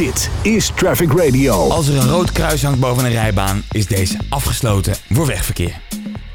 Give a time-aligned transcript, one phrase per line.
[0.00, 1.68] Dit is Traffic Radio.
[1.68, 5.80] Als er een rood kruis hangt boven een rijbaan, is deze afgesloten voor wegverkeer.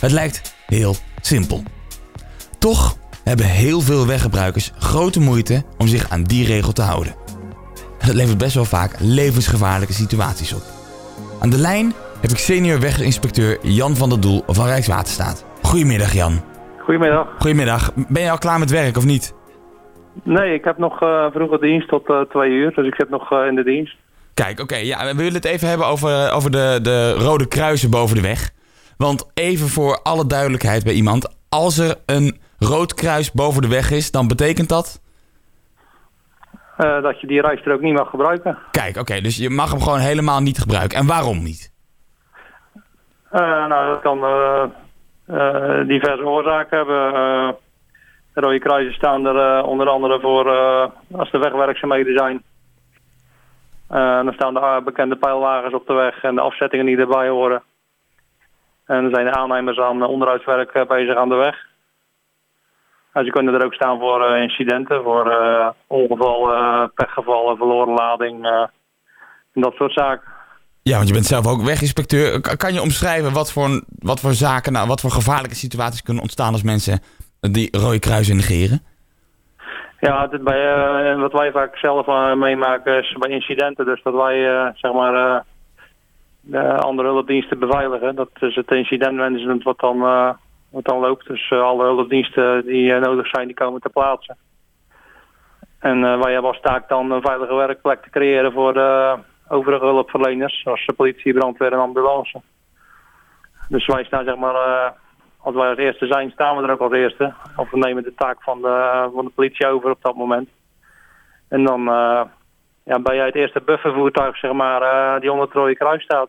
[0.00, 1.62] Het lijkt heel simpel.
[2.58, 7.14] Toch hebben heel veel weggebruikers grote moeite om zich aan die regel te houden.
[7.98, 10.62] En dat levert best wel vaak levensgevaarlijke situaties op.
[11.40, 15.44] Aan de lijn heb ik senior weginspecteur Jan van der Doel van Rijkswaterstaat.
[15.62, 16.42] Goedemiddag Jan.
[16.78, 17.26] Goedemiddag.
[17.38, 17.92] Goedemiddag.
[18.08, 19.34] Ben je al klaar met werk of niet?
[20.22, 23.32] Nee, ik heb nog uh, vroege dienst tot uh, twee uur, dus ik zit nog
[23.32, 23.96] uh, in de dienst.
[24.34, 28.16] Kijk, oké, ja, we willen het even hebben over, over de, de rode kruisen boven
[28.16, 28.50] de weg.
[28.96, 33.90] Want even voor alle duidelijkheid bij iemand, als er een rood kruis boven de weg
[33.90, 35.04] is, dan betekent dat?
[36.76, 38.58] dat je die rijstrook niet mag gebruiken.
[38.70, 40.98] Kijk, oké, dus je mag hem gewoon helemaal niet gebruiken.
[40.98, 41.72] En waarom niet?
[43.30, 44.18] nou, dat kan
[45.86, 47.56] diverse oorzaken hebben.
[48.36, 50.86] De rode kruisen staan er uh, onder andere voor uh,
[51.18, 52.42] als er wegwerkzaamheden zijn.
[53.90, 57.62] Uh, dan staan de bekende pijlwagens op de weg en de afzettingen die erbij horen.
[58.86, 61.56] En dan zijn de aannemers aan onderhoudswerk bezig aan de weg.
[63.12, 65.34] En ze kunnen er ook staan voor incidenten, voor
[65.86, 68.46] ongevallen, pechgevallen, verloren lading
[69.52, 70.28] en dat soort zaken.
[70.82, 72.40] Ja, want je bent zelf ook weginspecteur.
[72.56, 76.52] Kan je omschrijven wat voor, wat voor zaken, nou, wat voor gevaarlijke situaties kunnen ontstaan
[76.52, 77.00] als mensen
[77.50, 78.80] die rode kruisen negeren?
[80.00, 83.84] Ja, dit bij, uh, wat wij vaak zelf uh, meemaken is bij incidenten.
[83.84, 85.44] Dus dat wij uh, zeg maar
[86.40, 88.14] de andere hulpdiensten beveiligen.
[88.14, 89.98] Dat is het incidentmanagement wat dan,
[90.70, 91.26] wat dan loopt.
[91.26, 94.36] Dus alle hulpdiensten die nodig zijn, die komen ter plaatse.
[95.78, 100.62] En wij hebben als taak dan een veilige werkplek te creëren voor de overige hulpverleners.
[100.62, 102.40] Zoals de politie, brandweer en ambulance.
[103.68, 104.94] Dus wij staan zeg maar
[105.46, 107.34] als wij als eerste zijn, staan we er ook als eerste.
[107.56, 110.48] Of we nemen de taak van de, van de politie over op dat moment.
[111.48, 112.22] En dan uh,
[112.82, 116.28] ja, ben jij het eerste buffervoertuig, zeg maar, uh, die onder het rode kruis staat.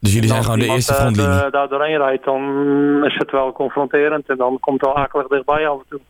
[0.00, 1.42] Dus jullie zijn gewoon de eerste eh, frontlinie?
[1.42, 2.42] Als daar doorheen rijdt, dan
[3.04, 6.00] is het wel confronterend en dan komt het wel akelig dichtbij af en toe.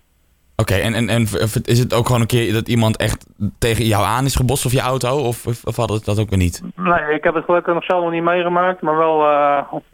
[0.57, 1.23] Oké, okay, en, en, en
[1.65, 3.27] is het ook gewoon een keer dat iemand echt
[3.59, 5.19] tegen jou aan is gebost of je auto?
[5.19, 6.63] Of, of, had het dat ook weer niet?
[6.75, 9.85] Nee, ik heb het gelukkig nog zelf nog niet meegemaakt, maar wel uh, op,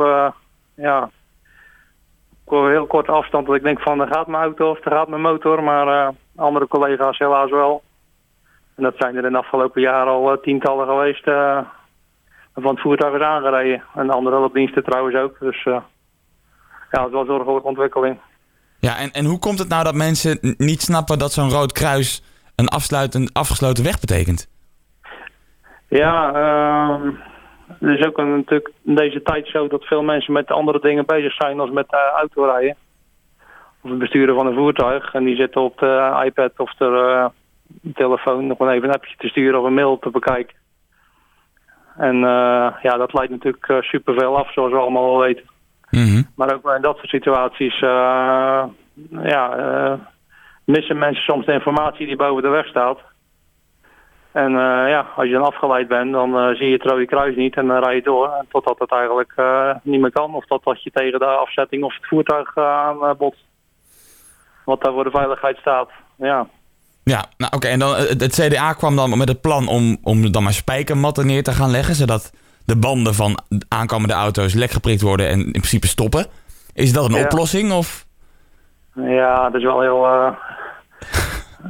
[0.74, 1.10] ja,
[2.52, 5.22] heel korte afstand dat ik denk van, er gaat mijn auto of er gaat mijn
[5.22, 7.82] motor, maar uh, andere collega's helaas wel.
[8.76, 11.58] En dat zijn er in de afgelopen jaren al uh, tientallen geweest uh,
[12.54, 13.82] van het voertuig is aangereden.
[13.94, 15.38] En andere hulpdiensten trouwens ook.
[15.40, 15.82] Dus ja,
[16.90, 18.18] het was een zorgelijke ontwikkeling.
[18.78, 22.22] Ja, en, en hoe komt het nou dat mensen niet snappen dat zo'n rood kruis
[22.56, 24.48] een afgesloten weg betekent?
[25.88, 27.12] Ja, uh,
[27.78, 31.06] het is ook een, natuurlijk in deze tijd zo dat veel mensen met andere dingen
[31.06, 32.76] bezig zijn als met uh, autorijden.
[33.82, 35.14] Of het besturen van een voertuig.
[35.14, 37.26] En die zitten op de iPad of de uh,
[37.94, 40.54] telefoon nog even een appje te sturen of een mail te bekijken.
[41.96, 45.44] En uh, ja, dat leidt natuurlijk uh, superveel af, zoals we allemaal wel weten.
[45.90, 46.26] Mm -hmm.
[46.36, 47.78] Maar ook in dat soort situaties
[49.22, 49.98] ja,
[50.64, 52.98] missen mensen soms de informatie die boven de weg staat.
[54.32, 57.36] En uh, ja, als je dan afgeleid bent, dan uh, zie je het rode kruis
[57.36, 58.44] niet en dan rij je door.
[58.48, 60.34] Totdat het eigenlijk uh, niet meer kan.
[60.34, 63.44] Of totdat je tegen de afzetting of het voertuig aan botst.
[64.64, 65.90] Wat daar voor de veiligheid staat.
[66.16, 66.46] Ja,
[67.02, 67.56] ja nou oké.
[67.56, 67.70] Okay.
[67.70, 71.42] En dan het CDA kwam dan met het plan om, om dan maar spijkermatten neer
[71.42, 71.94] te gaan leggen.
[71.94, 72.32] Zodat
[72.64, 73.38] de banden van
[73.68, 76.26] aankomende auto's lek geprikt worden en in principe stoppen.
[76.72, 77.24] Is dat een ja.
[77.24, 77.72] oplossing?
[77.72, 78.06] Of?
[78.94, 80.00] Ja, dat is wel heel...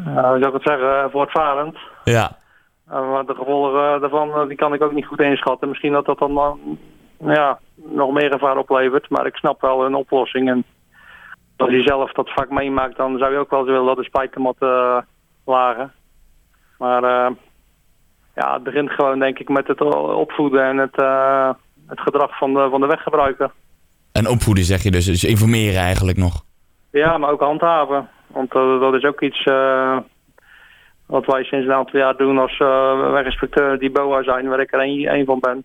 [0.04, 1.10] hoe zou ik het zeggen?
[1.10, 1.76] voortvarend.
[2.04, 2.40] Ja.
[2.86, 5.68] Maar de gevolgen daarvan die kan ik ook niet goed inschatten.
[5.68, 6.78] Misschien dat dat dan
[7.18, 9.10] ja, nog meer gevaar oplevert.
[9.10, 10.48] Maar ik snap wel een oplossing.
[10.48, 10.64] En
[11.56, 14.04] als je zelf dat vaak meemaakt, dan zou je ook wel eens willen dat de
[14.04, 14.98] spijkermatten uh,
[15.44, 15.92] lagen.
[16.78, 17.36] Maar uh,
[18.34, 21.50] ja, het begint gewoon denk ik met het opvoeden en het, uh,
[21.86, 23.50] het gedrag van de, van de weggebruiker.
[24.12, 26.44] En opvoeden zeg je dus, dus informeren eigenlijk nog?
[26.90, 28.08] Ja, maar ook handhaven.
[28.26, 29.44] Want dat is ook iets
[31.12, 34.72] wat wij sinds een aantal jaar doen als uh, weginspecteur die BOA zijn, waar ik
[34.72, 35.64] er één van ben.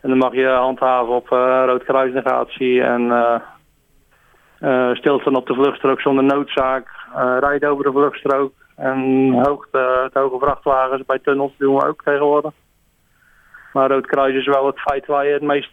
[0.00, 3.02] En dan mag je handhaven op uh, roodkruisnegatie en
[4.60, 6.88] uh, stilstaan op de vluchtstrook zonder noodzaak,
[7.40, 12.52] rijden over de vluchtstrook en hoogte, hoge vrachtwagens bij tunnels doen we ook tegenwoordig.
[13.72, 15.72] Maar roodkruis is wel het feit waar je het meest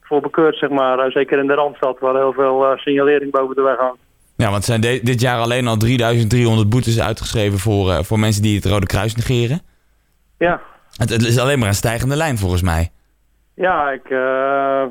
[0.00, 1.10] voor bekeurt, zeg maar.
[1.10, 4.11] zeker in de Randstad, waar heel veel signalering boven de weg hangt.
[4.42, 8.56] Ja, want zijn dit jaar alleen al 3300 boetes uitgeschreven voor, uh, voor mensen die
[8.56, 9.60] het Rode Kruis negeren.
[10.38, 10.60] Ja.
[10.96, 12.90] Het, het is alleen maar een stijgende lijn volgens mij.
[13.54, 14.82] Ja, ik uh,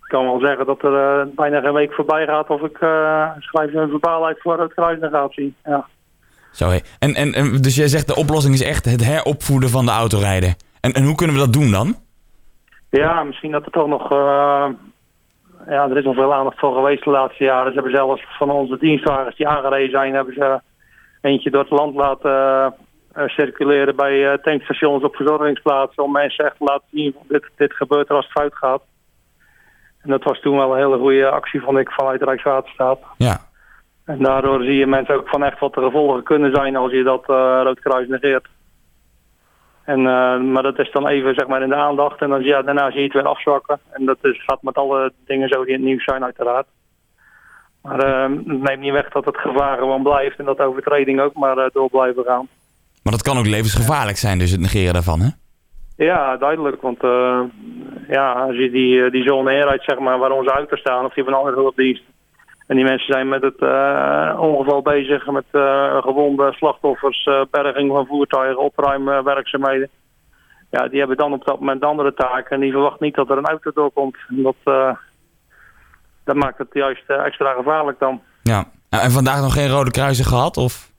[0.00, 2.76] kan wel zeggen dat er uh, bijna geen week voorbij gaat of ik
[3.38, 5.54] schrijf een verbaal uit voor het kruisnegatie.
[5.64, 5.86] Ja.
[6.52, 6.78] Zo, hé.
[6.98, 10.54] En, en, en, dus jij zegt de oplossing is echt het heropvoeden van de autorijden.
[10.80, 11.96] En, en hoe kunnen we dat doen dan?
[12.90, 14.08] Ja, misschien dat er toch nog...
[15.66, 17.68] eh, ja, er is nog veel aandacht voor geweest de laatste jaren.
[17.68, 20.14] Ze hebben zelfs van onze dienstwagens die aangereden zijn...
[20.14, 20.60] hebben ze
[21.20, 22.74] eentje door het land laten
[23.12, 26.02] eh, circuleren bij eh, tankstations op verzorgingsplaatsen...
[26.02, 28.82] om mensen echt te laten zien, dit, dit gebeurt er als het fout gaat.
[30.02, 32.98] En dat was toen wel een hele goede actie, vond ik, vanuit Rijkswaterstaat.
[33.16, 33.36] Ja.
[34.04, 37.02] En daardoor zie je mensen ook van echt wat de gevolgen kunnen zijn als je
[37.02, 38.46] dat uh, Roodkruis negeert.
[39.84, 42.62] En, uh, maar dat is dan even zeg maar in de aandacht en dan, ja,
[42.62, 43.80] daarna zie je het weer afzwakken.
[43.90, 46.66] En dat is, gaat met alle dingen zo die in het nieuws zijn uiteraard.
[47.82, 51.20] Maar uh, het neemt niet weg dat het gevaar gewoon blijft en dat de overtreding
[51.20, 52.48] ook maar door blijven gaan.
[53.02, 55.28] Maar dat kan ook levensgevaarlijk zijn, dus het negeren daarvan, hè?
[55.96, 56.82] Ja, duidelijk.
[56.82, 57.00] Want
[58.08, 61.34] ja, als je die, die zone zeg maar, waar onze auto's staan, of die van
[61.34, 62.13] andere hulpdiensten,
[62.66, 67.90] en die mensen zijn met het uh, ongeval bezig, met uh, gewonde slachtoffers, uh, berging
[67.92, 69.88] van voertuigen, opruimwerkzaamheden.
[70.70, 73.38] Ja, die hebben dan op dat moment andere taken en die verwachten niet dat er
[73.38, 74.16] een auto doorkomt.
[74.28, 74.54] Dat,
[76.24, 78.22] dat maakt het juist extra gevaarlijk dan.
[78.42, 80.56] Ja, en vandaag nog geen rode kruisen gehad?
[80.56, 80.92] Of?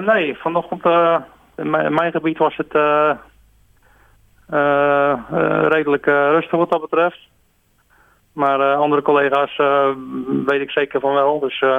[0.00, 0.84] nee, vanochtend
[1.56, 2.72] in mijn, in mijn gebied was het
[5.72, 7.18] redelijk rustig wat dat betreft.
[8.34, 9.88] Maar uh, andere collega's uh,
[10.46, 11.40] weet ik zeker van wel.
[11.40, 11.78] Dus uh,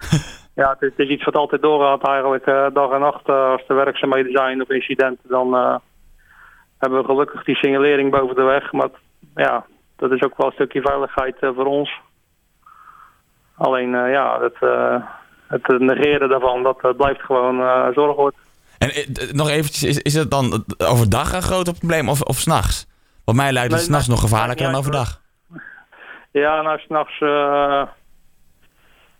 [0.60, 2.44] ja, het is, het is, iets wat altijd doorgaat eigenlijk
[2.74, 3.28] dag en nacht.
[3.28, 5.80] als er werkzaamheden zijn of incidenten, dan
[6.78, 8.72] hebben we gelukkig die signalering boven de weg.
[8.72, 8.88] Maar
[9.34, 9.64] ja,
[9.96, 12.00] dat is ook wel een stukje veiligheid voor ons.
[13.56, 14.56] Alleen ja, het,
[15.46, 18.36] het negeren daarvan, dat blijft gewoon zorgelijk.
[18.78, 18.90] En
[19.32, 22.86] nog eventjes, is, is het dan overdag een groot probleem of, of s'nachts?
[23.24, 25.20] Wat mij lijkt het nee, s'nachts nog gevaarlijker dan overdag.
[26.38, 27.20] Ja, nou, s'nachts...
[27.20, 27.82] Uh,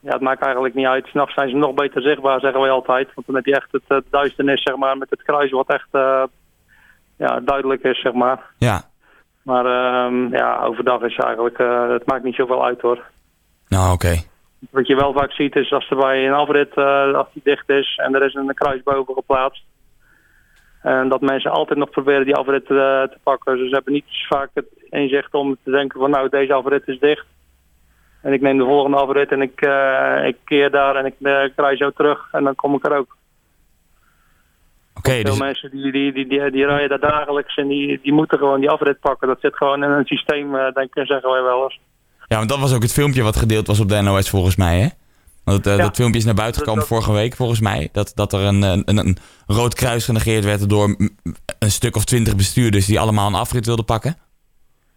[0.01, 1.07] ja, het maakt eigenlijk niet uit.
[1.07, 3.09] S'nachts zijn ze nog beter zichtbaar, zeggen wij altijd.
[3.15, 5.89] Want dan heb je echt het, het duisternis, zeg maar, met het kruis wat echt
[5.93, 6.23] uh,
[7.17, 8.41] ja, duidelijk is, zeg maar.
[8.59, 8.83] Ja.
[9.43, 11.59] Maar uh, ja, overdag is eigenlijk...
[11.93, 13.05] Het maakt niet zoveel uit, hoor.
[13.69, 14.07] Nou, oké.
[14.07, 14.27] Okay.
[14.71, 16.77] Wat je wel vaak ziet is als er bij een afrit,
[17.15, 19.65] als die dicht is en er is een kruis boven geplaatst.
[20.83, 23.57] En dat mensen altijd nog proberen die afrit te, te pakken.
[23.57, 26.99] Dus ze hebben niet vaak het inzicht om te denken van nou deze afrit is
[26.99, 27.27] dicht.
[28.23, 31.41] En ik neem de volgende afrit en ik, uh, ik keer daar en ik uh,
[31.57, 33.17] krijg zo terug en dan kom ik er ook.
[34.95, 35.09] Oké.
[35.09, 35.41] Okay, Veel dus...
[35.41, 38.71] mensen die, die, die, die, die rijden daar dagelijks en die, die moeten gewoon die
[38.71, 39.29] afrit pakken.
[39.29, 41.81] Dat zit gewoon in een systeem, uh, denk ik, zeggen wij wel eens.
[42.27, 44.81] Ja, want dat was ook het filmpje wat gedeeld was op de NOS volgens mij,
[44.81, 44.89] hè?
[45.45, 45.83] Want uh, ja.
[45.83, 46.99] dat filmpje is naar buiten gekomen dat, dat...
[46.99, 47.89] vorige week, volgens mij.
[47.93, 50.97] Dat, dat er een, een, een rood kruis genegeerd werd door
[51.59, 54.17] een stuk of twintig bestuurders die allemaal een afrit wilden pakken.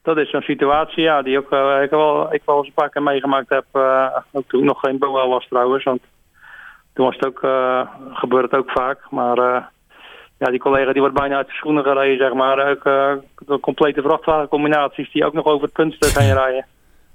[0.02, 2.90] Dat is zo'n situatie, ja, die ook, uh, ik, wel, ik wel eens een paar
[2.90, 3.66] keer meegemaakt heb.
[3.74, 6.02] Uh, ook toen nog geen BOA was trouwens, want
[6.94, 9.00] toen was het ook, uh, gebeurt het ook vaak.
[9.10, 9.36] Maar
[10.38, 12.70] ja, die collega die wordt bijna uit de schoenen gereden, zeg maar.
[12.70, 16.66] Ook de complete vrachtwagencombinaties die ook nog over het puntstuk heen rijden.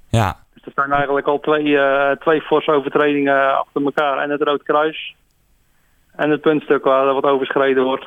[0.09, 0.37] Ja.
[0.55, 1.79] Dus er zijn eigenlijk al twee,
[2.19, 4.19] twee forse overtredingen achter elkaar.
[4.19, 5.15] En het Rood Kruis.
[6.17, 8.06] En het puntstuk waar wat overschreden wordt.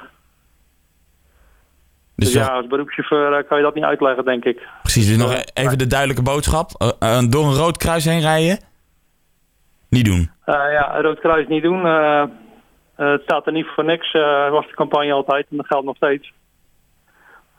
[2.19, 4.68] Dus, dus ja, als beroepschauffeur kan je dat niet uitleggen, denk ik.
[4.81, 6.69] Precies, dus nog even de duidelijke boodschap.
[6.81, 8.60] Uh, uh, door een rood kruis heen rijden?
[9.89, 10.31] Niet doen.
[10.45, 11.86] ja, een rood kruis niet doen.
[12.95, 14.12] het staat er niet voor niks.
[14.12, 16.31] Dat was de campagne altijd en dat geldt nog steeds.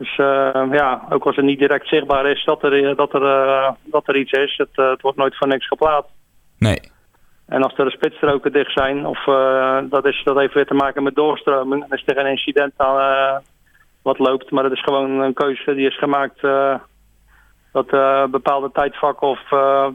[0.00, 3.70] Dus uh, ja, ook als het niet direct zichtbaar is dat er, dat er, uh,
[3.84, 6.10] dat er iets is, het, uh, het wordt nooit voor niks geplaatst.
[6.58, 6.80] Nee.
[7.46, 9.24] En als er de spitsstroken dicht zijn, of
[9.90, 13.42] dat, is, dat heeft weer te maken met doorstroming, dan is er geen incident aan
[14.02, 14.50] wat loopt.
[14.50, 16.40] Maar dat is gewoon een keuze die is gemaakt
[17.72, 17.90] dat
[18.30, 19.40] bepaalde tijdvakken of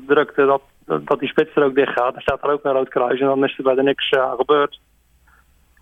[0.08, 0.62] drukte, dat,
[1.06, 2.14] dat die spitsstrook dicht gaat.
[2.14, 4.36] Dan staat er ook een rood kruis en dan is er bij de niks aan
[4.38, 4.80] gebeurd.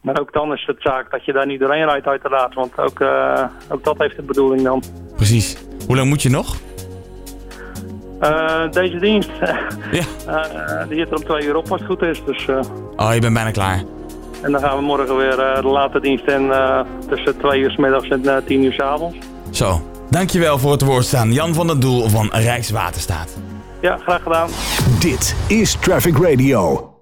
[0.04, 2.54] Maar ook dan is het zaak dat je daar niet doorheen rijdt uiteraard.
[2.54, 4.84] Want ook, uh, ook dat heeft de bedoeling dan.
[5.16, 5.66] Precies.
[5.88, 6.56] Hoe lang moet je nog?
[8.22, 9.32] Uh, deze dienst.
[9.92, 10.04] Ja.
[10.28, 12.24] Uh, die zit er om twee uur op als het goed is.
[12.26, 12.48] Dus,
[12.96, 13.84] oh, je bent bijna klaar.
[14.44, 16.52] En dan gaan we morgen weer de late dienst in
[17.10, 19.18] tussen twee uur s middags en tien uur s avonds.
[19.52, 19.82] Zo.
[20.10, 21.34] Dankjewel voor het woord staan.
[21.34, 23.38] Jan van der Doel van Rijkswaterstaat.
[23.82, 24.50] Ja, graag gedaan.
[25.00, 26.93] Dit is Traffic Radio.